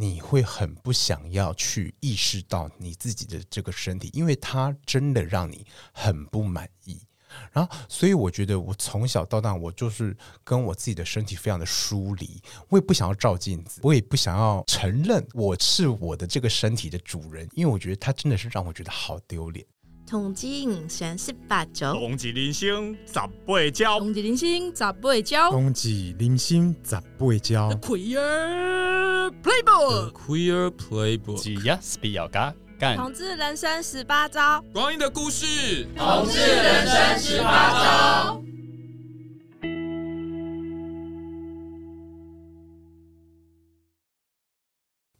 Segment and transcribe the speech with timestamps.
[0.00, 6.98] 你会很不想要去意识到你自己的这个身体，因为它真的让你很不满意。
[7.52, 12.42] 然后，所以我觉得我从小到大，我就是跟我自己的身体非常的疏离。
[12.70, 19.66] 我也不想要照镜子，我也不想要承认我是我的这个身体的主人，因为我觉得它真的是让我觉得好丢脸。
[20.10, 23.14] 统计五选十八招，冬季人生十
[23.46, 27.70] 八招，冬季人生十八招，冬季人生十八招。
[27.80, 32.52] Queer Playbook，The Queer Playbook，只要是比较嘎。
[32.96, 35.86] 同志人生十八招，光阴的故事。
[35.96, 38.42] 同志人生十八招。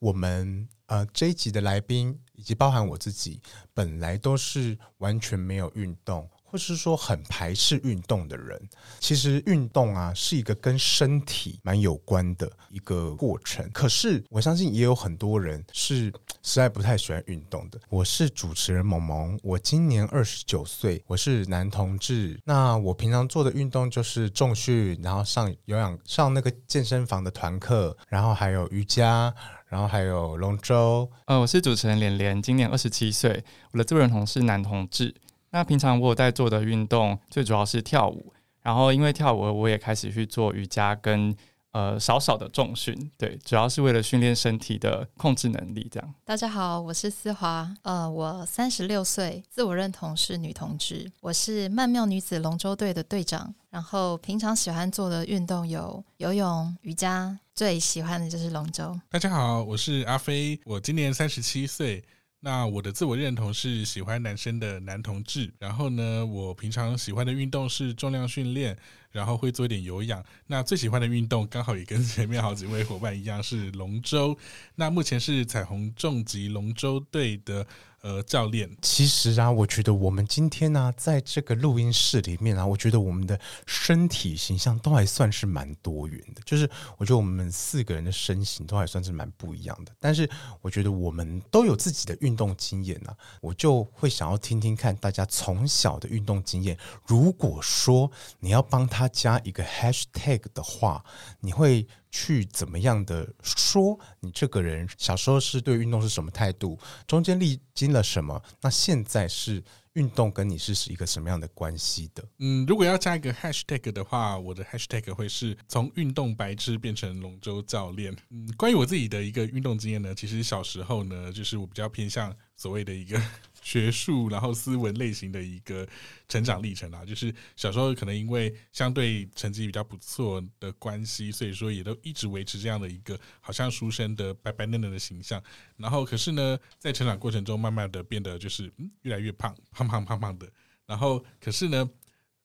[0.01, 3.41] 我们呃这一集的来宾以及包含我自己，
[3.73, 6.29] 本来都是完全没有运动。
[6.43, 8.61] 或是说很排斥运动的人，
[8.99, 13.71] 其实运动啊是一个跟身体蛮有关的一个过程。
[13.73, 17.79] 可是我相信也有很多人是实在不太喜欢运动的。
[17.89, 22.41] 我是主持人萌萌，我今年二十九岁，我是男同志。
[22.45, 29.33] 那我平常做的运动就是重训，然后上有氧，上那个健身房的团课，然后还有瑜伽，
[29.71, 31.09] 然后还有龙舟。
[31.27, 35.15] 呃，我是主持人莲莲，今年二十七岁，我的自认同是男同志。
[35.51, 38.33] 那平常我有在做的运动，最主要是跳舞。
[38.63, 41.35] 然后因为跳舞，我也开始去做瑜伽跟
[41.73, 45.89] 呃少少的重训，对，主要是为了训练身体的控制能力。
[45.91, 46.15] 这样。
[46.25, 53.55] 大家好，我是思华，呃，我三十六岁，自我认同是女同志，我是曼妙女子龙舟队的队长。
[53.71, 58.99] 然后平常喜欢做的运动有游泳、瑜伽，最喜欢的就是龙舟。
[59.09, 62.05] 大家好，我是阿飞，我今年三十七岁。
[62.41, 68.77] 那我的自我认同是喜欢男生的男同志，然后呢，我平常喜欢的运动是重量训练，
[69.13, 70.25] 然后会做一点有氧。
[70.47, 74.37] 那最喜欢的运动刚好也跟前面好几位伙伴一样是龙舟。
[74.75, 77.67] 那目前是彩虹重疾龙舟队的。
[78.03, 86.41] 呃，教练，其实啊，我觉得我们今天呢、在这个录音室里面啊，我觉得我们的身体形象都还算是蛮多元的。
[86.47, 89.93] 就是我觉得我们四个人的身形都还算是蛮不一样的。
[90.01, 90.29] 但是
[90.63, 96.79] 我觉得我们都有自己的运动经验啊，我就会想要听听看大家从小的运动经验。
[97.07, 101.05] 如果说你要帮他加一个 hashtag 的话，
[101.41, 106.79] 你会去怎么样的说你这个人小时候是对运动是什么态度？
[107.07, 108.43] 中间历经了什么？
[108.61, 109.63] 那现在是
[109.95, 112.25] 运动跟你是是一个什么样的关系的？
[112.39, 118.17] 嗯，如果要加一个 hashtag 的话，我的 hashtag 会是从运动白痴变成龙舟教练。
[118.31, 123.21] 嗯，关于我自己的一个运动经验呢，其实小时候呢，就是我比较偏向所谓的一个。
[123.61, 125.87] 学术，然后斯文类型的一个
[126.29, 135.43] 成长历程啊， 就是小时候可能因为相对成绩比较不错的关系，所以说也都一直维持这样的一个好像书生的白白嫩嫩的形象。
[135.77, 138.73] 然后可是呢，在成长过程中，慢慢的变得就是
[139.03, 140.51] 越来越胖，胖胖胖胖的。
[140.87, 141.91] 然后可是呢，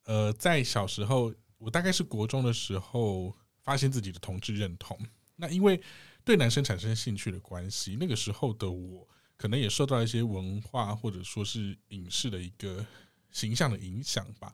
[0.04, 3.34] 呃，在小时候，我大概是国中的时候，
[3.64, 5.00] 发现自己的同志认同。
[5.38, 5.82] 那因为
[6.24, 9.08] 对男生产生兴趣的关系，那个时候的我。
[9.38, 12.86] 可能也受到一些文化或者说是影视的一个
[13.32, 14.52] 形象的影响吧，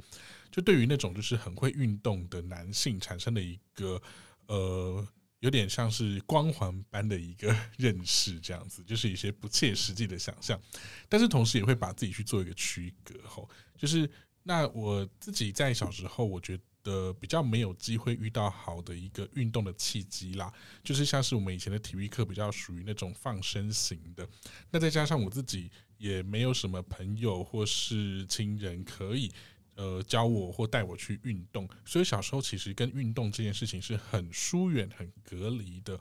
[0.51, 4.01] 就对于那种就是很会运动的男性产生的一个
[4.47, 5.07] 呃
[5.39, 10.59] 有点像是光环般的一个认识，这样子 就是一些不切实际的想象，
[11.07, 14.09] 但是同时也会把自己去做一个区隔吼，就是
[14.43, 20.51] 那我自己在小时候，我觉得的比较没有机会遇到好的一个运动的契机啦，
[20.83, 24.27] 就是像是我们以前的体育课比较属于那种放生型的，
[24.69, 29.31] 那再加上我自己也没有什么朋友或是亲人可以
[29.75, 35.99] 呃教我或带我去运动，所以小时候其实跟运动这件事情是很疏远、很隔离的。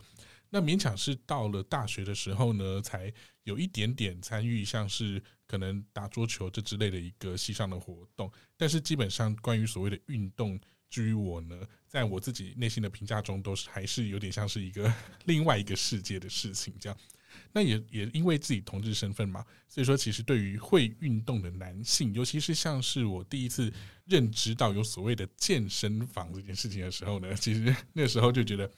[0.53, 3.13] 那勉强是到了大学的时候呢，才
[3.45, 8.31] 有一点点参与，像是可能打桌球这之类的一个系上的活动。
[8.57, 11.57] 但是基本上关于所谓的运动，至于我呢，
[11.87, 14.93] 在我自己内心的评价中，都是还是有点像是一个
[15.27, 16.99] 另外一个世界的事情这样。
[17.53, 23.73] 那也也因为自己同志身份嘛，所以说其实对于会运动的男性，尤其是像是我第一次
[24.07, 28.69] 认知到有所谓的健身房这件事情的时候呢，其实 那时候就觉得。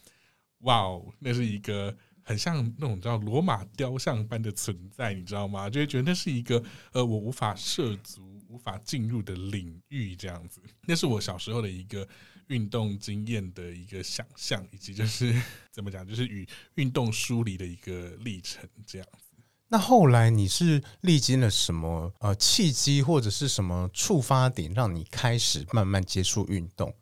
[0.63, 5.71] 哇哦，那是一个很像那种叫罗马雕像般的存在，你知道吗？
[5.71, 6.63] 就会觉得那是一个
[6.93, 10.61] 呃，我无法涉足、无法进入的领域，这样子。
[10.87, 12.07] 那是我小时候的一个
[12.49, 15.35] 运动经验的一个想象，以及就是
[15.73, 19.29] 怎么讲，就是与运动疏离的一个历程，这样子。
[19.69, 26.95] 那后来你是历经了什么呃契机，或者是什么触发点，让你开始慢慢接触运动？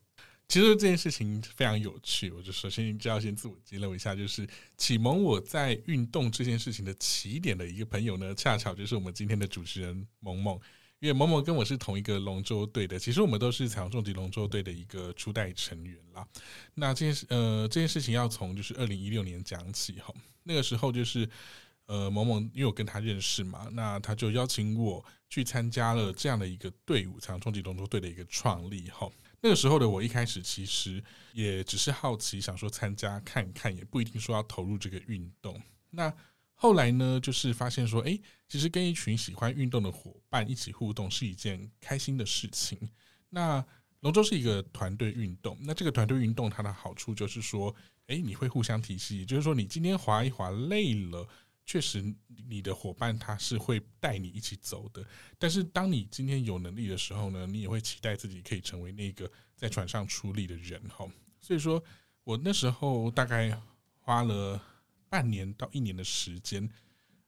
[0.50, 4.44] 其实这件事情非常有趣，我就首先就要先自我揭露一下，就是
[4.76, 10.58] 启蒙我在运动这件事情的起点的一个朋友呢，恰巧就是我们今天的主持人萌萌。
[10.98, 16.26] 因为萌萌跟我是同一个龙舟队的，其实我们都是彩虹重击龙舟队的一个初代成员啦。
[16.74, 20.12] 那这件事，呃，这件事情要从就是二零一六年讲起哈。
[20.42, 21.26] 那个时候就是，
[21.86, 29.08] 呃，萌萌因为我跟他认识嘛，那他就邀请我去参加了这样的一个队伍——彩虹重击龙舟队的一个创立哈。
[29.42, 31.02] 那个时候的我一开始其实
[31.32, 35.60] 也只是好奇，想说参加看看，也不一定说要投入这个运动。
[35.90, 36.12] 那
[36.54, 42.78] 后来呢，就是发现说，诶，其实跟一群喜欢运动的伙伴一起互动是一件开心的事情。
[43.30, 43.64] 那
[44.00, 47.74] 龙舟是一个团队运动，那这个团队运动它的好处就是说，
[48.08, 51.26] 诶，你会互相提携，就是说你今天划一划累了，
[51.70, 52.02] 确实
[52.48, 55.06] 你的伙伴他是会带你一起走的。
[55.38, 61.06] 但是当你今天有能力的时候呢，你也会期待自己可以成为那个在船上出力的人哈。
[61.40, 61.80] 所以说
[62.24, 63.56] 我那时候大概
[64.00, 64.60] 花了。
[65.12, 66.70] 半年到一年的时间，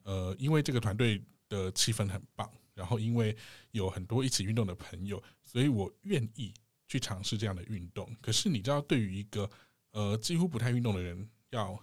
[0.05, 3.37] 呃，因为这个团队的气氛很棒，然后因为
[3.73, 6.55] 有很多一起运动的朋友，所以我愿意
[6.87, 8.09] 去尝试这样的运动。
[8.21, 9.51] 可是你知道，对于一个
[9.91, 11.77] 呃几乎不太运动的人，要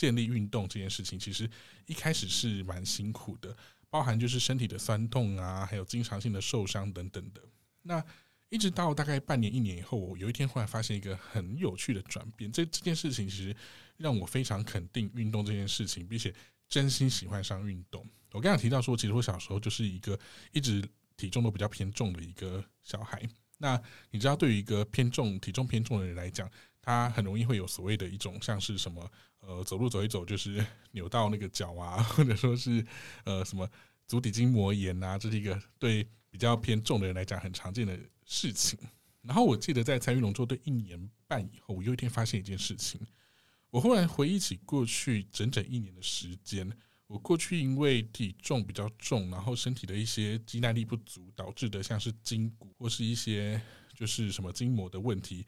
[0.00, 1.46] 建立运动这件事情，其实
[1.84, 3.54] 一开始是蛮辛苦的，
[3.90, 7.42] 包含就是身体的酸痛啊，还有经常性的受伤等等的。
[7.82, 8.02] 那
[8.48, 12.50] 一直到大概半年一年以后，我有一天忽然发现一个很有趣的转变。
[12.50, 13.54] 这这件事情其实
[13.98, 16.34] 让我非常肯定运动这件事情，并且
[16.66, 18.02] 真心喜欢上运动。
[18.32, 20.18] 我刚刚提到说，其实我小时候就是一个
[20.52, 20.82] 一直
[21.18, 23.20] 体重都比较偏重的一个小孩。
[23.62, 23.80] 那
[24.10, 29.06] 你知道，对于一个偏重体重偏重的人来讲，他很容易会有所谓的一种像是什么
[29.40, 32.82] 呃，走路走一走就是扭到那个脚啊，或者说是
[33.24, 33.68] 呃什么
[34.06, 38.78] 足底筋膜炎啊，这是一个对比较偏重的人来讲很常见的事情。
[39.20, 42.98] 然后我记得在参与龙舟队一年半以后，我有一天发现一件事情。
[43.68, 46.66] 我忽然回忆起过去整整一年的时间，
[47.10, 53.60] 我过去因为体重比较重，然后身体的一些肌耐力不足导致的，像是筋骨或是一些
[53.92, 55.44] 就是什么筋膜的问题，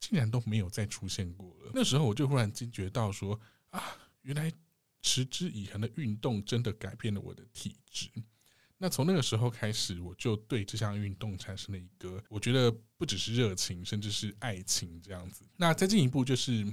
[0.00, 1.70] 竟然都没有再出现过了。
[1.74, 3.38] 那时候我就忽然惊觉到说
[3.68, 4.50] 啊，原来
[5.02, 8.08] 持之以恒的运动真的改变了我的体质。
[8.78, 15.44] 那从那个时候开始，我就对这项运动产生了一个，我觉得不只是热情，甚至是爱情这样子。
[15.58, 16.66] 那再进一步，就是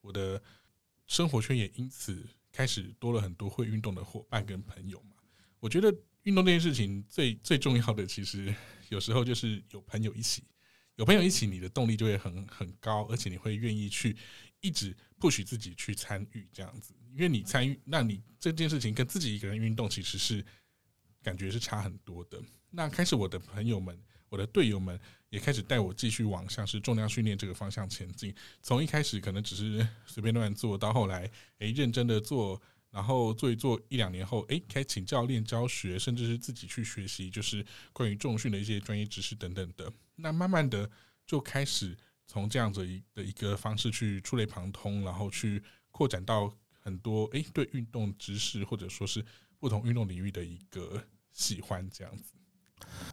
[0.00, 0.40] 我的
[1.08, 5.16] 生活圈也因此开始多了很多会运动的伙伴跟朋友嘛。
[5.58, 8.54] 我觉得运动这件事情最最重要的，其实
[8.88, 10.44] 有时候就是有朋友一起，
[10.96, 14.16] 有朋友一起，你的动力就会很很高，而且你会愿意去
[14.60, 16.94] 一直 push 自己去参与这样子。
[17.12, 20.44] 因为你参与，那你这件事情跟自己一个人运动其实是。
[21.22, 22.42] 感觉是差很多的。
[22.70, 24.98] 那开始，我的朋友们、我的队友们
[25.28, 28.34] 也开始带我继续往像是重量训练这个方向前进。
[28.62, 32.58] 从一开始可能只是随便乱做到后来，诶，认真的做，
[32.90, 37.62] 然后做一做一两年后，诶，开始请教练教学，甚至是自己去学习，就是
[37.92, 39.92] 关于重训的一些专业知识等等的。
[40.16, 40.90] 那慢慢的
[41.26, 41.94] 就开始
[42.26, 46.50] 从这样子一的一个方式去触类旁通，然后去扩展到
[46.80, 49.22] 很多诶，对运动知识或者说是。
[49.60, 51.04] 不同运动领域的一个
[51.34, 52.32] 喜欢这样子，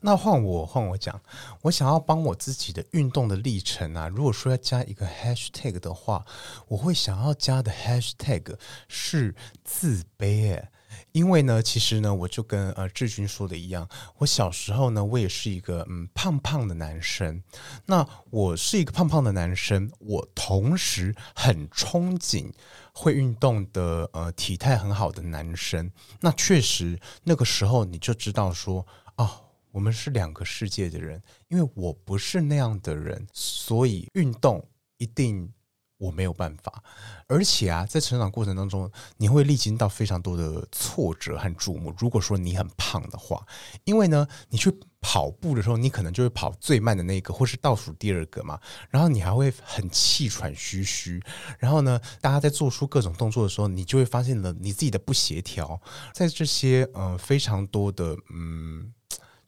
[0.01, 1.19] 那换我换我讲，
[1.63, 6.25] 我想要帮我自己的运动的历程啊，如果说要加一个 hashtag 的话，
[6.67, 8.55] 我会想要加的 hashtag
[8.87, 10.69] 是自卑诶。
[11.11, 17.43] 因为呢，其实呢，我就跟呃志军说的一样，我小时候呢，我也是一个嗯胖胖的男生。
[17.85, 22.51] 那我是一个胖胖的男生，我同时很憧憬
[22.93, 25.91] 会运动的呃体态很好的男生。
[26.21, 29.41] 那确实那个时候你就知道说啊，
[29.77, 31.21] 我们是两个世界的人。
[31.49, 34.67] 因为我不是那样的人，所以运动
[34.97, 35.53] 一定。
[35.99, 36.83] 我没有办法，
[37.25, 41.91] 而且啊，在成长过程当中，你会历经到非常多的挫折和注目。
[41.97, 43.43] 如果说你很胖的话，
[43.83, 48.59] 因为呢，你去跑步的时候，你可能就会跑最慢的那个，或是倒数第二个嘛。
[48.91, 51.19] 然后你还会很气喘吁吁。
[51.57, 55.81] 然后呢，大家在做出各种动作的时候，你就会发现了你自己的不协调。
[56.13, 58.93] 在这些呃非常多的嗯。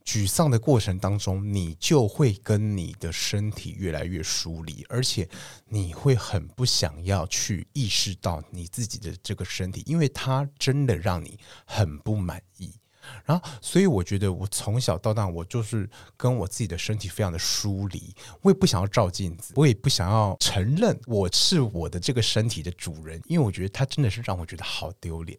[0.06, 5.30] 沮丧的过程当中，你就会跟你的身体越来越疏离，而且
[5.68, 12.74] 你会很不想要去意识到你自己的这个身体，因为它真的让你很不满意。
[13.26, 18.14] 然后，所以我觉得我从小到大，我就是跟我自己的身体非常的疏离。
[18.42, 25.38] 我也不想要照镜子，我也不想要承认我是我的这个身体的主人，因为我觉得它真的是让我觉得好丢脸。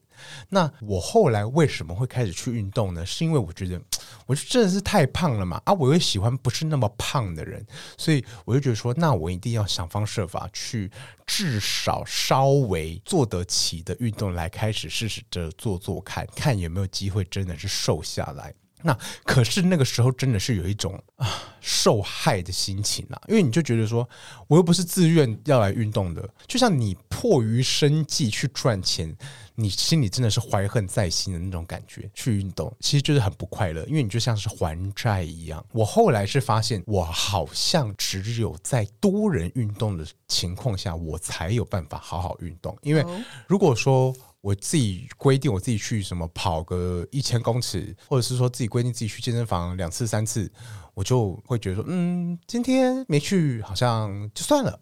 [0.50, 3.06] 那我后来为什么会开始去运动呢？
[3.06, 3.80] 是因为我觉得
[4.26, 5.72] 我就真的是太胖了嘛啊！
[5.72, 10.90] 我又喜欢不是那么胖的人，所以我就觉得说，那我一定要想方设法去
[11.24, 18.54] 至少稍微做得起的运动来开始试试着做做看，看有没有机会真的是瘦下来。
[18.82, 21.28] 那可是那个时候真的是有一种啊
[21.60, 24.08] 受害的心情啊，因为你就觉得说，
[24.48, 29.14] 我又不是自愿要来运动的，就像你迫于生计去赚钱，
[29.54, 32.10] 你心里真的是怀恨在心的那种感觉。
[32.14, 35.62] 去运动其实就是很不快乐，因为你就像是还债一样。
[35.72, 42.74] 我后来是发现，我好像只有在多人运动的情况下，我才有办法好好运动。
[42.80, 43.04] 因为
[43.46, 50.50] 如果说我自己规定我自己去什么跑个一千公尺，或者是说自己规定自己去健身房两次三次，
[50.94, 54.80] 我就会觉得说，嗯，今天没去好像就算了。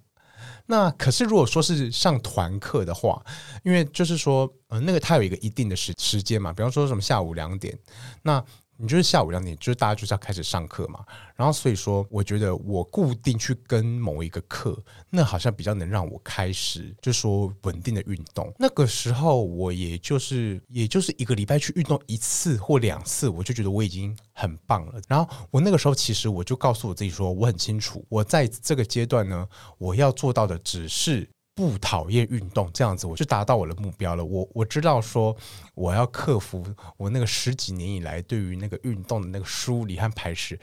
[0.67, 3.25] 那可是如果说是上团课的话，
[3.65, 7.79] 因为就是说，嗯，那个它有一个一定的时时间嘛，比方说什么下午两点，
[8.23, 8.45] 那。
[8.81, 11.05] 你就是下午两点，就是大家就是要开始上课嘛。
[11.35, 14.81] 然后所以说，我觉得我固定去跟某一个课，
[15.11, 18.53] 那好像比较能让我开始，就说稳定的运动。
[18.59, 25.01] 那个时候，我也就是也就是一个礼拜去运动一次或两次，我就觉得我已经很棒了。
[25.09, 29.47] 然后我那个时候其实我就告诉我自己说，我很清楚，我在这个阶段呢，
[29.79, 31.29] 我要做到的只是。
[31.59, 34.25] 不讨厌运动，这样子我就达到我的目标了。
[34.25, 35.37] 我我知道说
[35.75, 36.65] 我要克服
[36.97, 40.57] 我那个十几年以来对于那个运动的那个疏离和排斥，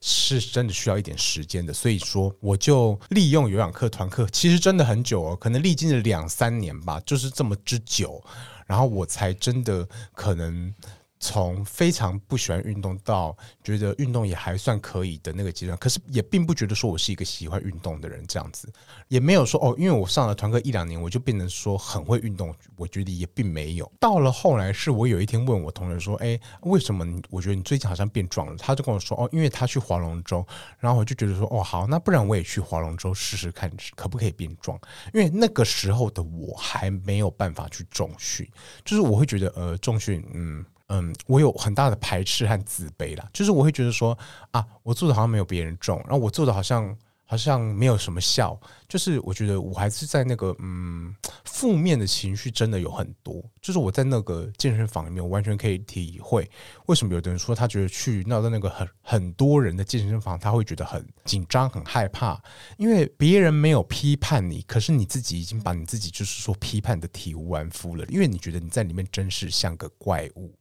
[0.00, 1.70] 是真的需要一点时间的。
[1.70, 8.24] 所以说，我就利用有氧课团课，其实真的很久哦，可能历经了两三年吧，就是这么之久，
[8.66, 10.74] 然后我才真的可能。
[11.20, 18.72] 从非常不喜欢运动到觉得运动也还算可以的那个阶段，可是也并不觉得说我是一个喜欢运动的人，这样子
[19.08, 23.90] 也没有说哦，因为我上了团课一两年，我就变成说很会运动，我觉得也并没有。
[23.98, 30.46] 到了后来，是我有一天问我同学说：“哎，为什么我觉得你最近好像变壮了？”他就跟我说：“哦，因为他去划龙舟。”
[30.78, 34.78] 然后我就觉得说：“哦，好，那不然我也去划龙舟试试看，可不可以变壮？”
[35.12, 38.48] 因为那个时候的我还没有办法去重训，
[38.84, 40.64] 就是我会觉得呃，重训嗯。
[40.88, 44.18] 嗯，我有很大的排斥和自卑啦，就是我会觉得说
[44.50, 46.96] 啊，我做的好像没有别人重，然后我做的好像。
[47.30, 48.58] 好像没有什么效，
[48.88, 53.44] 就是我觉得我还是在那个嗯，负面的情绪真的有很多。
[53.60, 56.50] 就是我在那个健身房里面，我完全可以体会
[56.86, 62.42] 为什么有的人说他觉得去闹到那个很很多人的健身房，他会觉得很紧张、很害怕，
[62.78, 70.54] 因为别人没有批判你，可是你自己已经把你自己就是说批判的体无完肤了，因为你觉得你在里面真是像个怪物。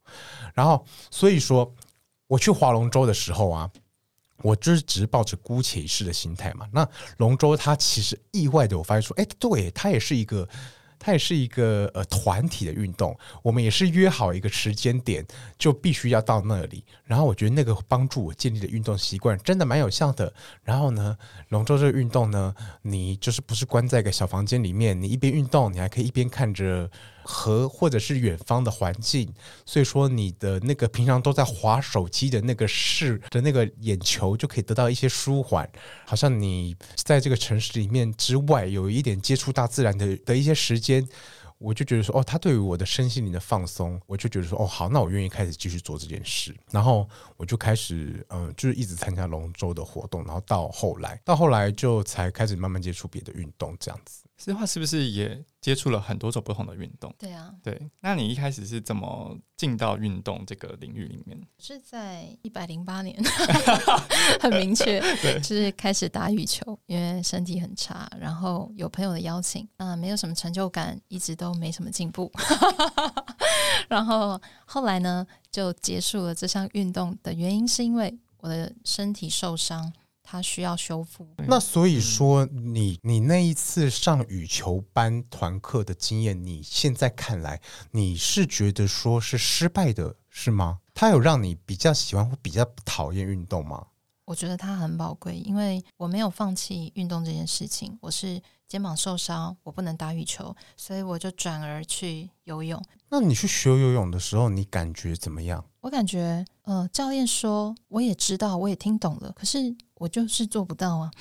[0.54, 1.74] 然后所以说
[2.28, 3.72] 我去划龙舟的时候啊。
[4.44, 6.68] 我就是只是抱着姑且一试的心态嘛。
[6.72, 10.48] 那龙舟它其实意外的，我发现说，哎，对，它也是一个。
[11.00, 15.24] 它也是一个呃团体的运动，我们也是约好一个时间点，
[15.56, 16.84] 就必须要到那里。
[17.06, 20.34] 然后我觉得那个帮助我建立的运动习惯真的蛮有效的。
[20.64, 21.16] 然后呢，
[21.50, 22.52] 龙舟这个运动呢，
[22.82, 26.90] 你就是不是关在一个小房间里面，你一边运动，你还可以一边看着
[27.28, 29.32] 河或者是远方的环境。
[29.66, 35.70] 所以说，你的那个平常都在滑手机的那个视的那个眼球就可以得到一些舒缓，
[36.06, 41.08] 好像你在这个城市里面之外有一点接触大自然的的一些时间。
[41.60, 46.56] 我就觉得说，哦，他对于我的身心灵的放松，我就觉得说，哦，好，那我愿意开始继续做这件事。
[46.70, 50.24] 然后我就开始，嗯，就是一直参加龙舟的活动。
[50.24, 54.22] 然后到后来，到后来就才开始慢慢接触别的运动，这样子。
[54.38, 57.14] 实话是不是也接触了很多种不同的运动？
[57.18, 57.90] 对啊，对。
[58.00, 61.38] 那你一开始是怎么进到运动这个领域里面？
[61.58, 63.20] 是在一百零八年，
[64.40, 65.02] 很明确，
[65.40, 72.32] 就是开始打羽球，因为身体很差，然后有朋友的邀请，啊，没有什么成就感，一直都没什么进步。
[73.90, 79.92] 然后后来呢，就结束了这项运动的原因，是因为我的身体受伤。
[80.30, 81.26] 他需要修复。
[81.38, 90.80] 那所以说你，你你那一次上羽球班团课的经验，你现在看来，你是觉得说是失败的，是吗？
[90.94, 93.88] 他有让你比较喜欢或比较讨厌运动吗？
[94.26, 97.98] 我觉得他很宝贵，因为我没有放弃运动这件事情。
[98.02, 102.82] 我是肩膀受伤，我不能打羽球，所以我就转而去游泳。
[103.10, 105.64] 那你去学游泳的时候，你感觉怎么样？
[105.80, 111.12] 我感觉，呃，教练说我也知道，我也听懂了，可是我就是做不到啊。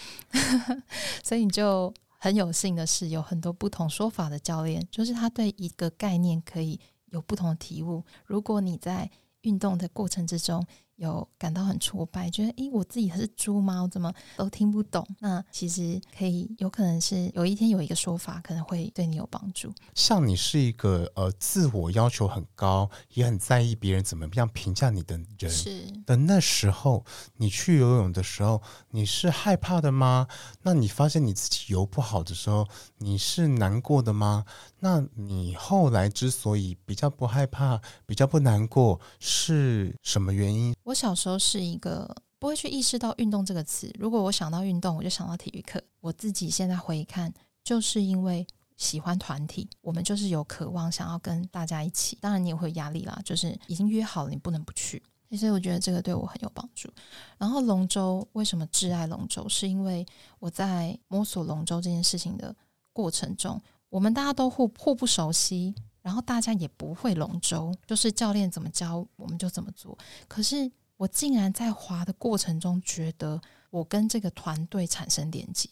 [1.23, 8.05] 所以你就很有幸的是，有很多不同说法的教练，就是他对一个概念可以有不同的体悟。
[8.25, 9.09] 如果你在
[9.43, 10.67] 运动的过程之中。
[10.97, 13.83] 有感到很挫败，觉得诶，我自己是猪吗？
[13.83, 15.07] 我怎么都听不懂？
[15.21, 19.73] 那其实可以，有可能是有一天有一个说法，可能会对你有帮助。
[19.95, 26.17] 像你是一个呃，自我要求很高，也很在意别人怎么样评价你的人，是的。
[26.17, 27.05] 那时候
[27.37, 30.27] 你去游泳的时候，你是害怕的吗？
[30.63, 32.67] 那你发现你自己游不好的时候，
[32.99, 34.45] 你是难过的吗？
[34.81, 40.75] 那你后来之所以比较不害怕，比较不难过，是什么原因？
[40.87, 43.93] 我小时候是一个不会去意识到运动这个词。
[43.99, 45.83] 如果我想到运动，我就想到体育课。
[46.01, 47.33] 我自己现在回看，
[47.65, 52.17] 就是因为喜欢团体，我们就是有渴望想要跟大家一起。
[52.21, 55.03] 当然，你也会压力啦，就是已经约好了，你不能不去。
[55.37, 56.89] 所以我觉得这个对我很有帮助。
[57.37, 59.49] 然后龙舟为什么挚爱龙舟？
[59.49, 60.07] 是因为
[60.39, 62.55] 我在摸索龙舟这件事情的
[62.93, 65.75] 过程中，我们大家都互互不熟悉。
[66.07, 69.99] 然后大家也不会龙舟，就是教练怎么教我们就怎么做。
[70.29, 75.69] 可是我竟然在滑的过程中，觉得我跟这个团队产生连接。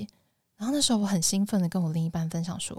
[0.56, 2.76] 然后那时候我很兴奋的跟我另一半分享说，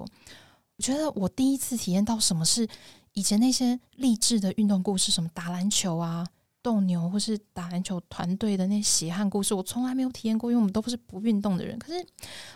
[0.75, 2.67] 我觉得我第一次体验到什么是
[3.13, 6.27] 以前那些励志的运动故事，什么打篮球啊、
[6.61, 11.79] 斗牛，或是打篮球团队的那些血汗故事，我从来没有体验过，因为我们都不是不运动的人。
[11.79, 12.05] 可是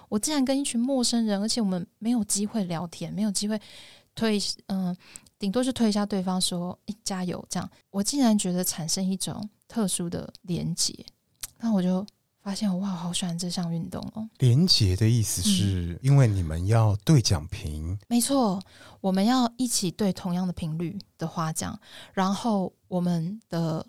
[0.10, 3.58] 我竟然跟一群陌生人，而且我们没有机会聊天，没有机会。
[4.16, 4.96] 推嗯，
[5.38, 7.70] 顶多是推一下对方说，加油这样。
[7.92, 10.94] 我竟然觉得产生一种特殊的连结，
[11.60, 12.06] 那我就
[12.42, 14.30] 发现哇，好喜欢这项运动哦。
[14.40, 18.62] 连结的意思是因为你们要对奖评，没错，
[19.02, 21.80] 我们要一起对同样的频率的话讲，
[22.14, 23.86] 然后我们的。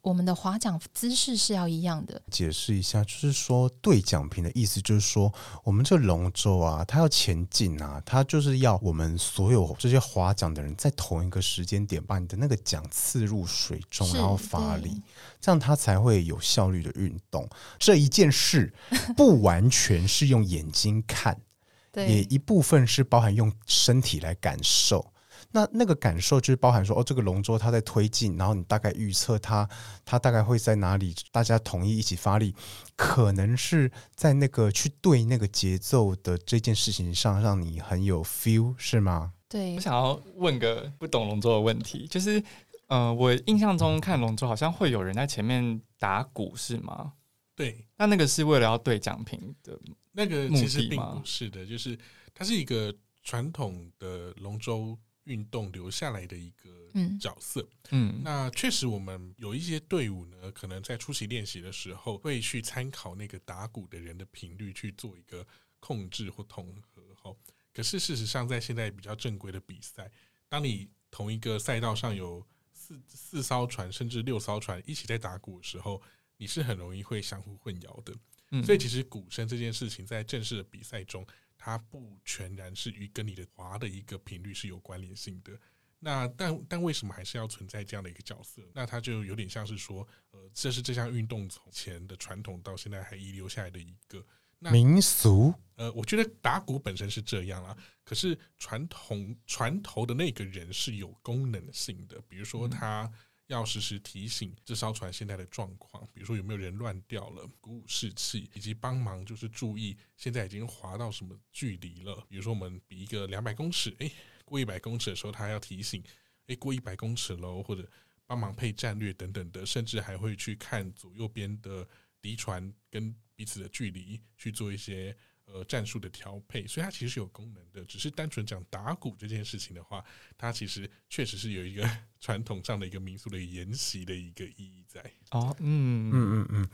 [0.00, 2.20] 我们的划桨姿势是要一样的。
[2.30, 15.02] 解释一下，就是说对奖评的意思，就是说我们这龙舟啊，它要前进啊，它就是要我们所有这些划桨的人在同一个时间点把你的那个桨刺入水中，然后发力，
[15.40, 17.48] 这样它才会有效率的运动。
[17.78, 18.72] 这一件事
[19.16, 21.38] 不完全是用眼睛看，
[21.94, 25.12] 也一部分是包含用身体来感受。
[25.52, 29.68] 那那个感受就是包含说，哦，这个龙舟它在推进，然后你大概预测它，
[30.04, 32.54] 它大概会在哪里，大家统一一起发力，
[32.96, 39.32] 可能是在那个去对那个节奏的这件事情上，让你很有 feel，是吗？
[39.48, 39.74] 对。
[39.74, 42.42] 我想要问个不懂龙舟的问题，就是，
[42.88, 47.12] 呃，我印象中看龙舟好像会有人在前面打鼓，是吗？
[47.54, 47.86] 对。
[47.96, 49.78] 那那个是为了要对奖品的，
[50.12, 51.96] 那个其实并不是的，就是
[52.34, 54.98] 它是一个传统的龙舟。
[55.24, 56.70] 运动留下来的一个
[57.18, 65.46] 角色，嗯，嗯，那确实我们有一些队伍呢，可能在初期练习的时候会去参考那个打鼓的人的频率去做一个
[65.80, 67.34] 控制或统合，哈。
[67.72, 70.10] 可是事实上，在现在比较正规的比赛，
[70.48, 76.00] 当你同一个赛道上有四四艘船甚至六艘船一起在打鼓的时候，
[76.36, 78.14] 你是很容易会相互混淆的。
[78.50, 81.26] 嗯，所以其实鼓声这件事情在正式的比赛中。
[81.64, 85.58] 它不全然是与跟你的滑的一个频率是有关联性的。
[85.98, 88.60] 那但但为什么还是要存在这样的一个角色？
[88.74, 94.22] 那它就有点像是说，呃，这是这项运动从前的传统到现在还遗留下来的一个
[94.58, 95.54] 民俗。
[95.76, 97.74] 呃，我觉得打鼓本身是这样啦，
[98.04, 103.10] 可是传统传头的那个人是有功能性的，比如说他。
[103.46, 112.24] 要时时提醒这艘船现在的状况，比如说有没有人乱掉了，鼓舞士气，以及帮忙就是注意现在已经划到什么距离了。
[112.28, 114.10] 比如说我们比一个两百公尺，哎，
[114.44, 116.02] 过一百公尺的时候，他要提醒，
[116.46, 117.86] 哎，过一百公尺喽，或者
[118.26, 121.86] 帮忙配战略等等的，甚至还会去看左右边的
[122.20, 125.16] 敌船跟彼此的距离，去做一些。
[125.46, 127.84] 呃，战术的调配，所以它其实是有功能的。
[127.84, 130.04] 只是单纯讲打鼓这件事情的话，
[130.36, 131.88] 它其实确实是有一个
[132.20, 135.00] 传统上的一个民俗的沿袭的一个意义在。
[135.30, 136.68] 哦，嗯嗯嗯嗯。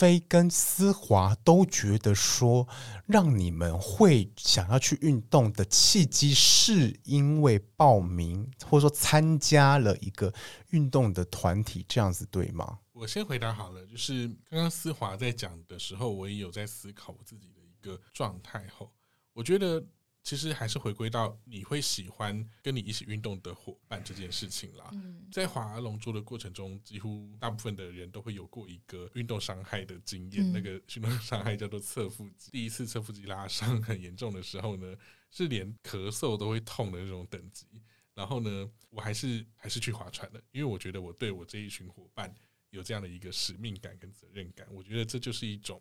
[0.00, 2.66] 飞跟思华都觉得说，
[3.04, 10.32] 让你们会想要去运动的契机，是因为报名或者说参加了一个
[10.70, 12.78] 运动的团体，这样子对吗？
[12.92, 18.90] 我先回答好了，就是刚刚思华在讲的时候，我也有在思考我自己的一个状态后，
[19.34, 19.84] 我觉得。
[20.22, 24.90] 其实还是回归到你会喜欢跟你一起运动的伙伴这件事情啦。
[25.32, 30.52] 在划龙舟的过程中，几乎大部分的人都会有过一个运动伤害的经验。
[30.52, 32.50] 那个运动伤害叫做侧腹肌。
[32.50, 34.94] 第一次侧腹肌拉伤很严重的时候呢，
[35.30, 37.66] 是连咳嗽都会痛的那种等级。
[38.14, 42.32] 然后呢，我还是还是去划船了，因为我觉得我对我这一群伙伴
[42.68, 44.66] 有这样的一个使命感跟责任感。
[44.70, 45.80] 我觉得这就是一种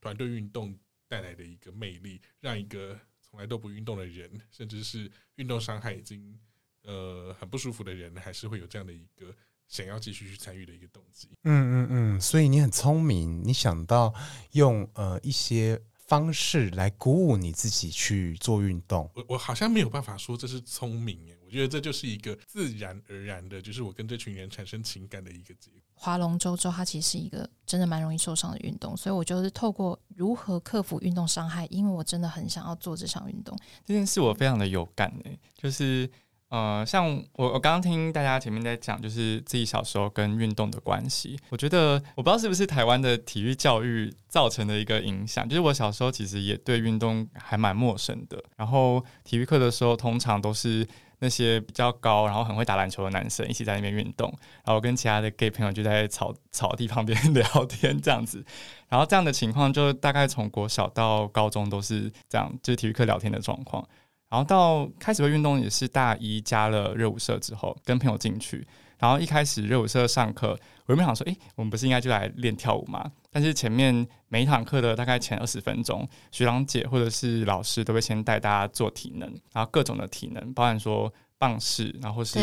[0.00, 6.38] 团队运动带来的一个魅力，让一个从来都不运动的人，甚至是运动伤害已经
[6.82, 9.34] 呃很不舒服的人，还是会有这样的一个
[9.66, 11.28] 想要继续去参与的一个动机。
[11.44, 14.14] 嗯嗯嗯，所以你很聪明，你想到
[14.52, 15.80] 用呃一些。
[16.08, 25.80] 方式来鼓舞你自己去做运动，我我好像没有办法说这是聪明耶，我觉得这就是一个自然而然的，就是我跟这群人产生情感的一个结果。
[25.94, 33.58] 划龙舟舟，它其实是一个真的蛮容易受伤的运动，所以我就是透过如何克服运动伤害，因为我真的很想要做这项运动。
[33.86, 36.10] 这件事我非常的有感诶，就是。
[36.50, 41.38] 呃，像我我刚刚听大家前面在讲，就是自己小时候跟运动的关系。
[41.50, 48.42] 我觉得我不知道是不是台湾的体育教育造成的一个影响，就是我小时候其实也对运动还蛮陌生的。
[48.56, 50.88] 然后体育课的时候，通常都是
[51.20, 54.32] 那些比较高，然后很会打篮球的男生一起在那边运动，
[54.64, 58.44] 然后跟其他的 gay 朋友就在草草地旁边聊天这样子。
[58.88, 63.86] 然后这样的情况就大概从国小到高中都是这样，就是体育课聊天的状况。
[64.28, 68.66] 然后到开始会运动也是大一加了热舞社之后，跟朋友进去。
[68.98, 70.48] 然后一开始热舞社上课，
[70.86, 73.10] 我原本想说，诶，我们不是应该就来练跳舞吗？
[73.30, 82.38] 但是前面每一堂课的大概前二十分钟，学长姐或者是老师都会先带大家做体能，然后各种的体能，包含说棒式，然后是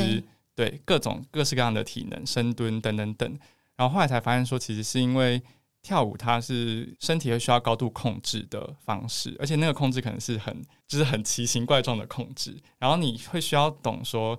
[0.56, 3.40] 对，对各种各式各样的体能，深蹲等等等。
[3.76, 5.42] 然后后来才发现说，其实是因为。
[5.86, 12.58] 跳舞它是身体会需要高度控制的方式，而且那个控制可能是很就是很奇形怪状的控制。
[12.80, 14.36] 然后你会需要懂说，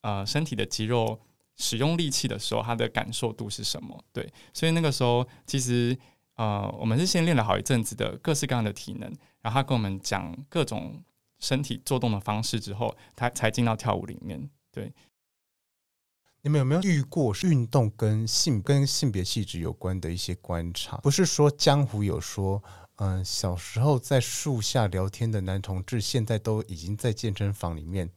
[0.00, 1.20] 呃，身体的肌肉
[1.56, 4.04] 使用力气的时候，他的感受度是什么？
[4.12, 5.96] 对，所以那个时候其实
[6.34, 11.02] 呃，我们是先练了好一阵子的各式各样的体能，然后他跟我们讲各种
[11.38, 14.48] 身体做动的方式之后，他才进到跳舞里面。
[14.70, 14.92] 对。
[16.42, 20.96] 你们有没有遇过运动跟性跟性别气质有关的一些观察？
[20.98, 22.62] 不是说江湖有说，
[22.96, 28.08] 嗯、呃，小时候在树下聊天的男同志，现在都已经在健身房里面，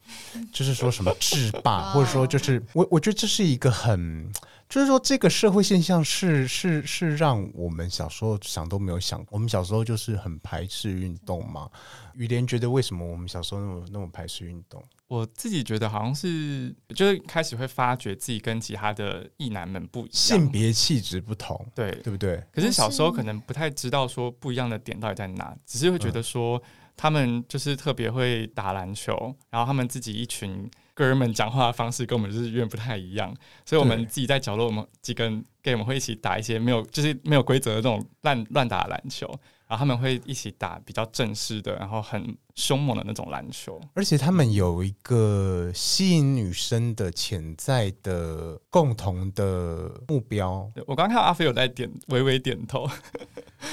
[0.54, 4.32] 就是说什么制霸，或者说就是我我觉得这是一个很，
[4.70, 11.70] 就是说这个社会现象是是是让我们小时候想都没有想，我们小时候就是很排斥运动嘛。
[12.14, 14.82] 雨莲觉得为什么我们小时候那么那么排斥运动？
[15.10, 22.42] 我自己觉得好像是，就是开始会发觉自己跟其他的异男们不一样，性别气质不同，对对不对？
[22.54, 26.62] 可是小时候可能不太知道说不一样的点到底在哪，只是会觉得说
[26.96, 30.70] 他们就是特别会打篮球，然后他们自己一群
[31.08, 33.34] 哥们讲话的方式跟我们就是有点不太一样，
[33.66, 39.28] 所以我们自己在角落，我们几个人 gay 我们会一起打一些没有就是没有规则的这种乱乱打篮球。
[39.68, 50.68] 然后他们会一起打比较正式的，然后很凶猛的那种篮球，而且他们有一个吸引女生的潜在的共同的目标。
[50.88, 52.90] 我刚看到阿飞有在点，微微点头。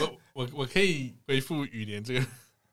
[0.00, 2.20] 我我我可以回复雨莲这个，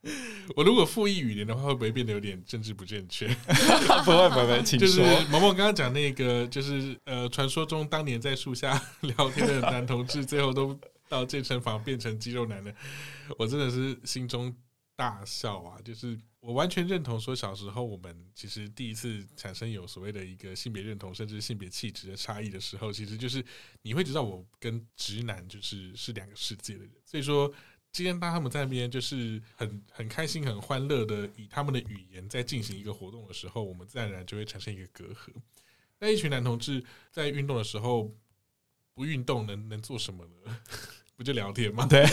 [0.55, 3.27] 我如果复议语言的话，会不会变得有点政治不正确？
[4.05, 4.87] 不会不会，请说。
[4.87, 10.79] 就是萌萌刚刚讲那个，就是呃，传说中当年在树下聊天的男同志，最后都。
[11.09, 12.73] 到健身房变成肌肉男的，
[13.37, 14.51] 我真的是心中
[14.95, 15.77] 大笑啊！
[15.85, 23.45] 就是我完全认同说，小时候我们其实第一次产生有所谓的一个性别认同，甚至性别气质的差异的时候，其实就是
[23.83, 26.91] 你会知道我跟直男就是是两个世界的人。
[27.05, 27.53] 所以说，
[27.93, 35.31] 今天当他们在那边就是很很开心、很欢乐的以他们的语言在进行一个活动的时候，我们自然而然就会产生一个隔阂。
[35.99, 38.11] 那一群男同志在运动的时候
[38.95, 40.59] 不运动能能做什么呢？
[41.15, 41.85] 不就聊天吗？
[41.85, 42.03] 对，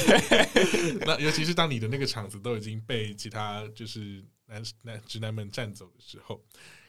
[1.07, 6.45] 那尤其是当你的那个场子都已经被其他就是男男直男们占走的时候，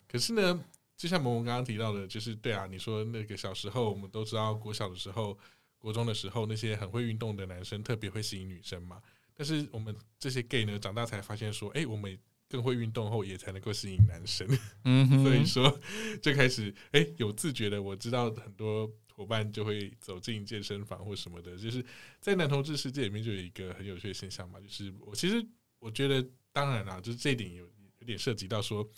[0.06, 0.62] 可是呢，
[0.98, 5.40] 就像萌萌刚刚提到的，就是对啊，你说那个小时候我们都知道，国小的时候、
[5.82, 9.02] 国中的时候，那些很会运动的男生特别会吸引女生嘛。
[9.36, 12.18] 但是我们这些 gay 呢，长大才发现说，哎，我们
[12.48, 14.48] 更会运动后，也才能够吸引男生。
[15.24, 15.80] 所以说
[16.22, 18.90] 就开始哎，有自觉的，我知道很多。
[19.14, 21.86] 伙伴就会走进健身房或什么的，就是
[22.20, 25.46] 在男同志世界里面就有一个很有趣的现象嘛，就是我其实
[25.78, 27.64] 我觉得，当然啦，就是这一点有
[28.00, 28.90] 有点涉及到说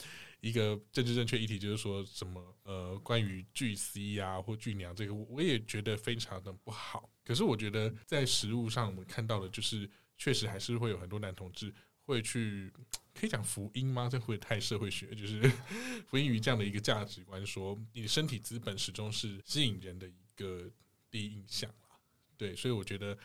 [0.43, 7.09] 一个政治正确议题，就是说什么呃，关于巨 C 啊或巨娘这个，我也觉得非常的不好。
[7.23, 11.73] 可是我觉得在实务上，我们看到的就是确实还是会有很多男同志
[12.05, 12.71] 会去。
[13.15, 14.09] 可以讲福音吗？
[14.11, 15.39] 这会太社会学，就是
[16.09, 20.67] 福音于这样的一个价值观，说你的身体资本始终是吸引人的一个
[21.11, 21.95] 第一印象啦。
[22.35, 23.15] 对，所以我觉得，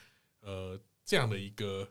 [0.41, 1.91] 呃，这样的一个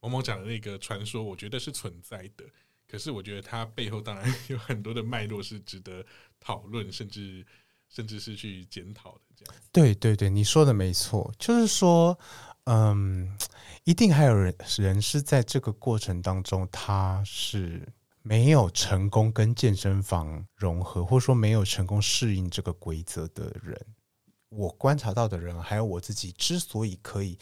[0.00, 2.48] 某某讲的那个传说，我觉得是存在的。
[2.90, 6.04] 可是，我觉得它背后当然 有很多的脉络是值得
[6.40, 7.44] 讨论，甚至
[7.88, 9.54] 甚至是去检讨的这样。
[9.70, 12.18] 对对对，你说的没错，就是说，
[12.64, 13.36] 嗯，
[13.84, 17.86] 一定还有人人是在这个过程当中，他是
[18.22, 23.78] 没有成功跟健身房融合，或者说没有成功适应这个规则的人。
[24.48, 27.38] 我观察到的人，还有我自己，之所以可以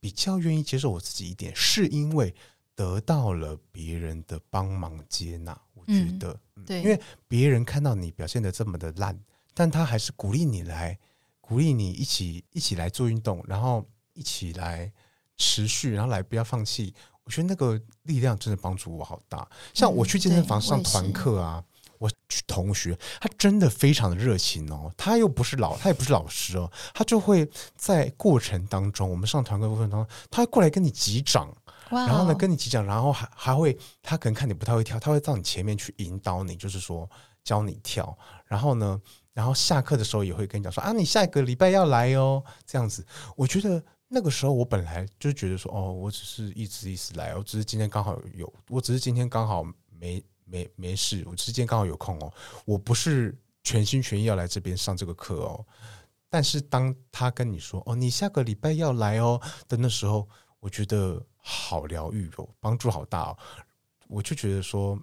[0.00, 2.34] 比较愿意接受我自己一点，是因为
[2.76, 5.60] 得到了别人的帮忙接纳。
[5.74, 9.18] 我觉得，嗯，对，因为别人看到你表现的这么的烂，
[9.52, 10.96] 但他还是鼓励你来，
[11.40, 14.92] 鼓励你一起一起来做运动，然后一起来
[15.36, 16.94] 持续，然后来不要放弃。
[17.24, 19.48] 我觉得那个力量真的帮助我好大。
[19.74, 21.64] 像我去健身房上团课啊。
[21.98, 22.10] 我
[22.46, 31.50] 同学他真的非常的热情哦，他又不是老，他也不是老师哦，他就会在过程当中，我们上团课过程当中，他会过来跟你击掌，
[31.90, 37.08] 然后呢跟你起讲，然后还还会，他可能看你不太会跳，他会到你前面去引导你，就是说
[37.44, 39.00] 教你跳，然后呢，
[39.32, 43.06] 然后下课的时候也会跟你讲说啊，你下一个礼拜要来哦，这样子。
[43.36, 49.64] 我觉得那个时候我本来就觉得说，哦，我只是一直一直来，我只是今天刚好有，我只是今天刚好
[49.98, 50.22] 没。
[50.48, 52.32] 没没事，我之前刚好有空哦。
[52.64, 55.66] 我不是全心全意要来这边上这个课哦。
[56.30, 60.28] 但是当他跟你说“哦，你下个礼拜要来哦”的那时候，
[60.66, 63.38] 我觉得好疗愈哦，帮助好大哦。
[64.08, 65.00] 我就觉得说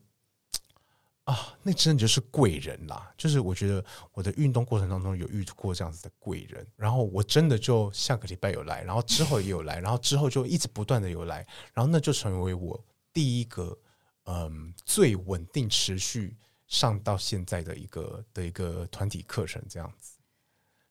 [1.23, 3.09] 啊，那真的就是贵人啦。
[3.17, 13.79] 就是我觉得我的运动过程当中有遇过这样子的贵人，然后我真的就下个礼拜有来，然后之后也有来，然后之后就一直不断的有来，然后那就成为我第一个。
[14.25, 20.17] 嗯，最稳定持续上到现在的一个的一个团体课程这样子，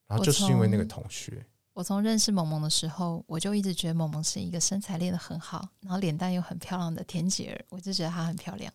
[0.05, 8.71] 然后就是因为那个同学，我从认识萌萌的时候，我就一直觉得萌萌是一个身材练得很好，然后脸蛋又很漂亮的甜姐儿，我就觉得她很漂亮。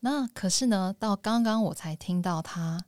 [0.00, 2.82] 那可是呢，到刚刚我才听到她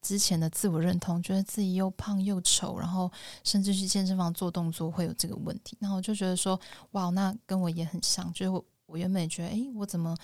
[0.00, 3.10] 之前的自我认同，觉得自己又胖又丑，然后
[3.42, 6.58] 甚至去健身房做动作会有这个问题，那我就觉得说，
[6.92, 10.16] 哇，那跟我也很像，就是我我原本也觉得，诶，我怎么？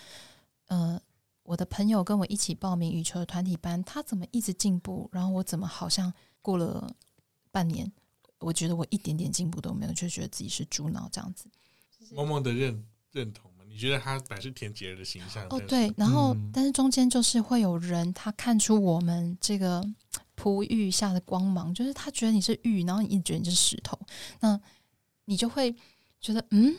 [0.68, 1.00] 呃，
[1.44, 5.08] 我的朋友跟我一起报名羽球的团体班，他怎么一直进步？
[5.12, 6.92] 然后我怎么好像过了
[7.52, 7.92] 半年，
[8.38, 11.46] 我觉得我一点点进步都没有，就觉得自己是猪脑这样子。
[12.12, 13.64] 萌萌的认认同吗？
[13.68, 15.46] 你觉得他本来是田杰儿的形象？
[15.50, 19.84] 哦，对，然后、嗯、但是中间就是会有人他看出我们这个
[20.34, 23.98] 璞玉下的光芒，就是他觉得你是玉，然后你一直觉得你是石头，
[24.40, 24.60] 那
[25.24, 25.74] 你就会
[26.20, 26.76] 觉得嗯。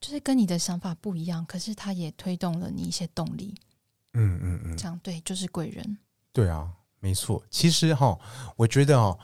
[0.00, 3.54] 就是跟你的想法不一样，可是他也推动了你一些动力。
[4.14, 5.96] 嗯嗯嗯，这样对，就是贵人。
[6.32, 7.40] 对啊，没错。
[7.48, 8.18] 其实哈，
[8.56, 9.16] 我觉得哦，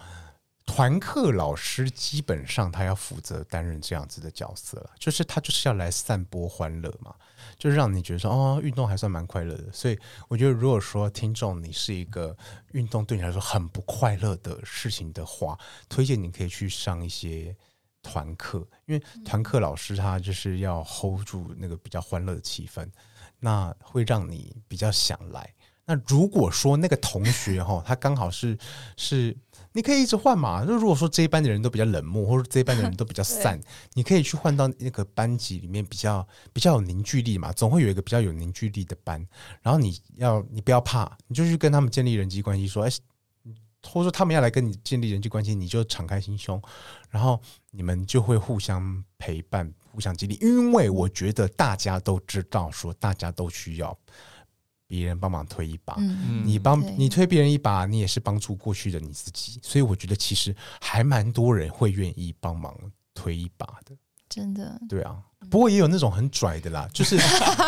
[0.69, 7.15] 团课老师基本上他要负责担任这样子的角色，就是他就是要来散播欢乐嘛，
[7.59, 9.73] 就是让你觉得说哦，运动还算蛮快乐的。
[9.73, 12.37] 所以我觉得，如果说听众你是一个
[12.73, 17.57] 运动对你来说很不快乐的事情的话，推荐你可以去上一些。
[18.01, 22.89] 团课，因为团课老师他就是要 hold 住那个比较欢乐的气氛，
[23.41, 25.53] 那会让你比较想来。
[25.85, 28.57] 那如果说那个同学哈，他刚好是
[28.97, 29.37] 是，
[29.79, 30.65] 你可以一直换嘛。
[30.65, 33.61] 就如果说这一班的人都比较冷漠， 或者这一班的人都比较散，
[33.95, 39.25] 你可以去换到那个班级里面比较比较有凝聚力嘛，总会有一个比较有凝聚力的班。
[39.63, 42.91] 然后你要你不要怕，你就去跟他们建立人际关系，说哎。
[43.87, 46.61] 或者说他们要来跟你建立人际关系，你就敞开心胸，
[47.11, 50.37] 然后你们就会互相陪伴、互相激励。
[50.41, 53.97] 因为我觉得大家都知道，说大家都需要
[54.89, 55.95] 别人帮忙推一把。
[55.99, 59.61] 嗯，你帮你推别人一把，你也是帮助过去的你自己。
[59.63, 62.77] 所以我觉得其实还蛮多人会愿意帮忙
[63.15, 63.95] 推一把的。
[64.29, 65.23] 真的，对啊。
[65.49, 67.17] 不过也有那种很拽的啦， 就是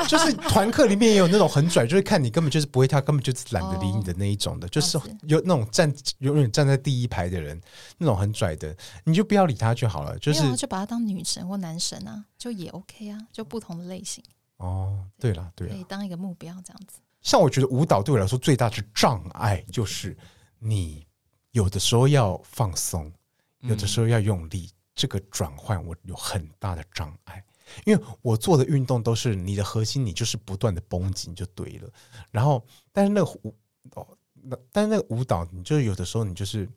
[0.08, 7.58] 就是团课里面也有那种很拽， 就是看你根本就是不会跳，根本就是懒得理你的那一种的，就是有那种站永远站在第一排的人，
[7.96, 10.18] 那种很拽的，你就不要理他就好了。
[10.18, 14.22] 就是就把他当女神或男神啊，就也 OK 啊，就不同的类型。
[14.56, 16.98] 哦，对了对了，可以当一个目标这样子。
[17.22, 20.16] 像我觉得舞蹈对我来说最大的障碍就是
[20.58, 21.06] 你
[21.52, 23.12] 有的时候要放松，
[23.60, 27.44] 有的时候要用力，这个转换我有很大的障碍。
[27.84, 31.88] 因为我做的运动都是你的核心，你就是不断的绷紧就对了。
[32.30, 33.54] 然后，但是那个舞
[33.94, 34.06] 哦，
[34.42, 36.68] 那但是那个舞蹈，你就有的时候你就是，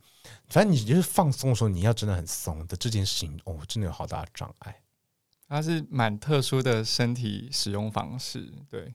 [0.49, 4.81] 反正你就是放松的时候，你要真的很松的这件事情哦，真的有好大的障碍。
[5.47, 8.93] 它是蛮特殊的身体使用方式，对，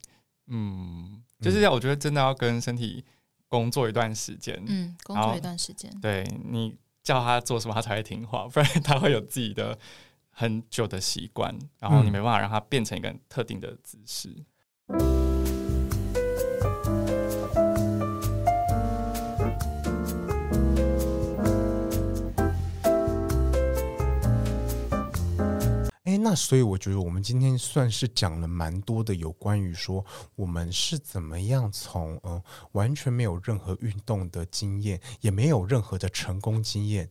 [0.48, 3.04] 嗯，就是要我觉得真的要跟身体
[3.48, 9.78] 工作一段时间，嗯，工作一段时间，对你叫他做什么，他才会听话，不然他会有自己的。
[10.30, 14.32] 很久的习惯，然后你没办法让他变成一个特定的姿势。
[26.18, 30.04] 那所以我觉得我们今天算是讲了蛮多的，有关于说
[30.36, 37.08] 我们是怎么样从嗯、呃、完全没有任何运动的经验，也没有任何的成功经验，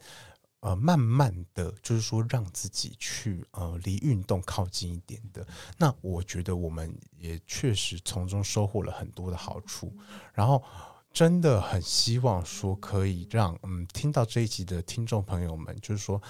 [0.59, 5.45] 呃，慢慢的就是说让自己去呃离运动靠近一点的。
[5.77, 9.93] 那我觉得我们也确实从中收获了很多的好处，
[10.33, 10.63] 然后。
[11.17, 16.21] 真的很希望说可以让嗯听到这一集的听众朋友们，就是说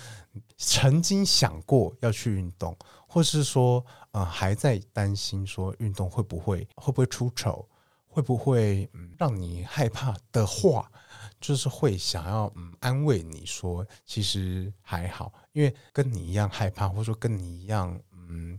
[0.56, 2.74] 曾经想过要去运动，
[3.06, 7.68] 或是说呃还在担心说运动会不会会不会出丑，
[8.08, 10.90] 会不会嗯让你害怕的话，
[11.42, 18.58] 就是会想要嗯安慰你说其实还好，因为跟你一样害怕，或者说跟你一样嗯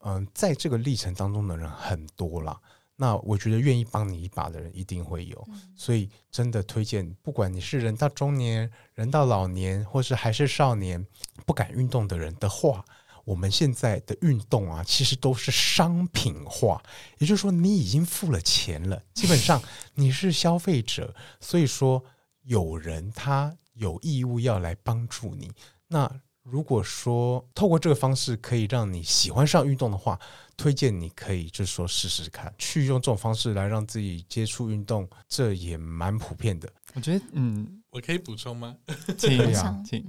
[0.00, 2.60] 嗯、在这个历程当中的人很多啦。
[3.02, 11.06] 那我觉得愿意帮你一把的人一定会有，所以真的推荐，不管你是人到中年、人到老年，或是还是少年，
[11.46, 12.84] 不敢运动的人的话，
[13.24, 16.82] 我们现在的运动啊，其实都是商品化，
[17.16, 19.62] 也就是说，你已经付了钱了，基本上
[19.96, 22.04] 你是消费者，所以说
[22.42, 25.50] 有人他有义务要来帮助你。
[25.88, 30.18] 那如果说透过这个方式可以让你喜欢上运动的话，
[30.56, 36.72] 推荐你可以就是说试试看，去用这种方式来让自己接触运动，这也蛮普遍的。
[36.94, 38.76] 我觉得，嗯，我可以补充吗？
[39.16, 40.06] 请啊， 请。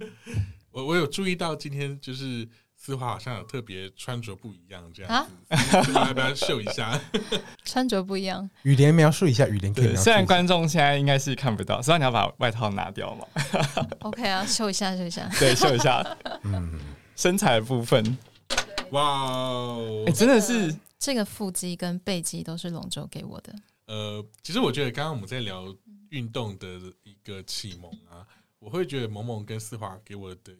[0.71, 2.47] 我我有注意到今天就是。
[2.83, 5.55] 丝滑好像有特别穿着不一样这样子，
[5.99, 6.99] 啊、要不要秀一下？
[7.63, 9.95] 穿着不一样，雨莲描述一下，雨莲可以。
[9.95, 13.27] 虽然观众现在应该是看不到，所以你要把外套拿掉嘛。
[14.01, 16.03] OK 啊，秀一下，秀一下， 对，秀一下。
[16.41, 16.79] 嗯，
[17.15, 18.17] 身材的部分，
[18.89, 23.53] 哇哦，欸，真的是这个腹肌跟背肌都是龙舟给我的。
[23.85, 25.65] 呃，其实我觉得刚刚我们在聊
[26.09, 26.67] 运动的
[27.03, 28.25] 一个启蒙啊，
[28.57, 30.51] 我会觉得萌萌跟丝滑给我的。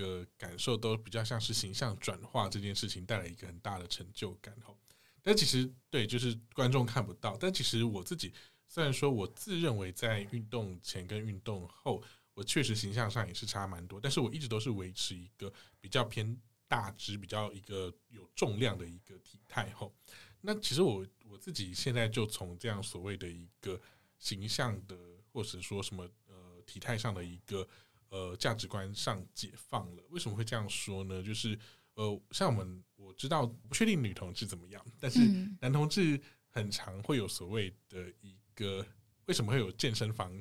[0.00, 4.76] 个感受都比较像是形象转化这件事情带来一个很大的成就感吼，
[5.22, 7.36] 但其实对，就是观众看不到。
[7.36, 8.32] 但其实我自己
[8.66, 19.94] 虽然说我自认为在运动前跟运动后，我确实形象上也是差蛮多，但是我一直都是维持一个比较偏大只、比较一个有重量的一个体态吼。
[20.40, 23.78] 那其实我我自己现在就从这样所谓的一个
[24.18, 24.96] 形象的，
[25.32, 27.68] 或者说什么呃体态上的一个。
[28.10, 31.22] 呃，价值观上解放了，为什么会这样说呢？
[31.22, 31.56] 就是
[31.94, 35.20] 呃，像我们我知道，不确定女同志怎么样，但是
[35.60, 38.84] 男同志很常会有所谓的一个
[39.26, 40.36] 为什么会有健身房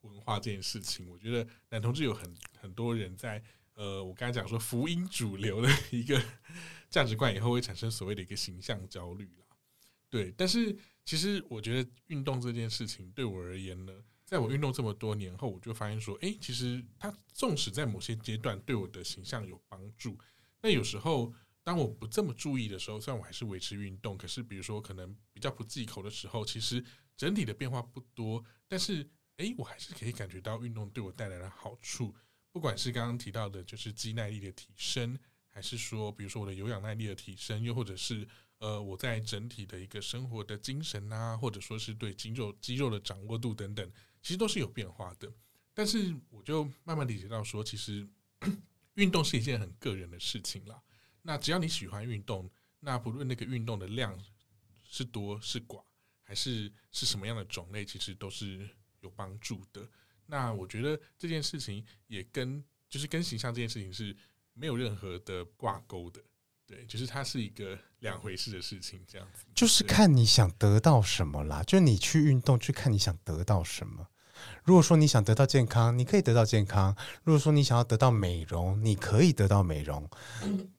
[0.00, 1.08] 文化这件事情？
[1.08, 3.40] 我觉得男同志有很很多人在
[3.74, 6.20] 呃，我刚才讲说福音主流的一个
[6.90, 9.46] 价值观以后会产生所谓的一个形象焦虑啦。
[10.10, 13.92] 对，但是其实我觉得运动这件事情对我而言呢。
[14.32, 20.18] 在我运动这么多年后，我就发现说，哎，其实它纵使在某些阶段对我的形象有帮助，
[20.62, 21.30] 那有时候
[21.62, 26.82] 当我不这么注意的时候，虽然我还是维持运动，可是比如说可能比较不忌口的时候，其实
[27.14, 32.14] 整体的变化不多，但是哎，我还是可以感觉到运动对我带来的好处，
[32.52, 35.18] 不管是刚刚提到的，就是肌耐力的提升，
[35.50, 38.26] 还是说比如说我的有氧耐力的提升，又或者是。
[38.62, 45.30] 呃，我在整体的一个生活的精神啊，或者说是对肌肉肌肉的掌握度等等，其实都是有变化的。
[45.74, 48.06] 但是我就慢慢理解到说，其实
[48.94, 50.82] 运动是一件很个人的事情啦。
[51.22, 54.18] 那只要你喜欢运动，那不论那个运动的量
[54.84, 55.82] 是多是寡，
[56.22, 58.68] 还是是什么样的种类，其实都是
[59.00, 59.88] 有帮助的。
[60.26, 64.16] 那我觉得这件事情也跟就是跟形象这件事情是
[64.52, 66.22] 没有任何的挂钩的。
[66.72, 69.44] 对，就是它是一个两回事的事情，这样子。
[69.54, 74.06] 就是看你想得到什么啦，就你去运动，去看你想得到什么。
[74.64, 80.08] 如果说你想得到健康，你可以得到健康；如果说你想要得到美容，你可以得到美容。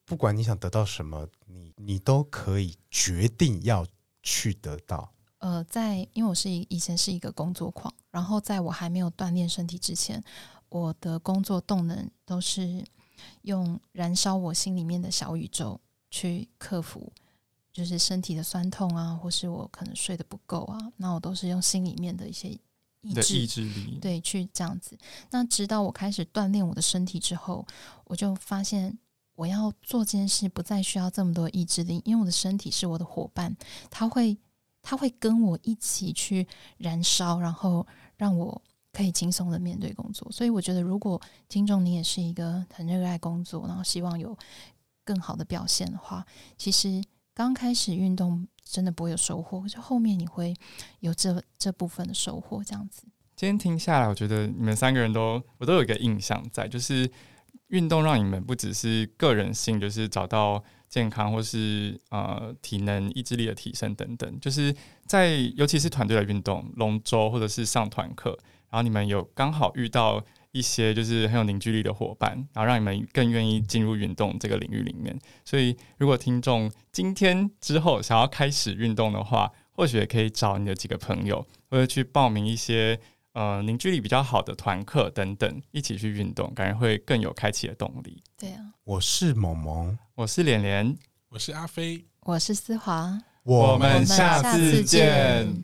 [0.03, 3.86] 不管你想得到什么，你你都可以决定要
[4.23, 5.13] 去得到。
[5.38, 10.23] 呃，在因为我是以前是一个工作狂，然后在我还没有锻炼身体之前，
[10.69, 12.84] 我的工作动能都是。
[13.43, 17.12] 用燃烧我心里面的小宇宙去克服，
[17.71, 22.49] 就是身体的酸痛啊，或是我可能睡得不够啊，那我都是用心里面的一些
[23.01, 23.13] 意
[23.45, 24.97] 志力，对，去这样子。
[25.31, 27.65] 那直到我开始锻炼我的身体之后，
[28.05, 28.97] 我就发现
[29.36, 33.55] 我要做这件事不再需要这么多意志力，因为我的身体是我的伙伴，
[33.89, 34.38] 他会
[34.81, 37.86] 他会跟我一起去燃烧，然后
[38.17, 38.61] 让我。
[38.94, 41.20] 可以轻松的面对工作，所以我觉得，如果
[41.50, 44.38] 听众你也是一个很热爱工作，然后希望有
[45.04, 46.24] 更好的表现的话，
[46.58, 50.56] 其实刚开始运动真的不会有收获，就后面你会
[51.00, 52.64] 有这这部分的收获。
[52.64, 53.02] 这样子，
[53.36, 57.12] 今天听下来，我觉得你们三个人都我都有一个印象在，就是
[57.70, 64.39] 运动让你们不只是个人性，就是找到健康，或是呃体能、意志力的提升等等。
[64.39, 64.74] 就是
[65.08, 68.38] 在尤其是团队的运动，龙舟或者是上团课，
[68.74, 70.19] 然后你们有刚好遇到
[70.51, 75.15] 一些就是很有凝聚力的伙伴，然后让你们更愿意进入运动这个领域里面。
[75.45, 82.99] 所以，如果听众今天之后想要开始运动的话，或许也可以找你的几个朋友，或者去报名一些
[83.34, 88.24] 呃凝聚力比较好的团课等等，一起去运动，感觉会更有开启的动力。
[88.39, 90.97] 对啊，我是萌萌，我是连连，
[91.30, 95.63] 我是阿飞，我是思华，我们下次见。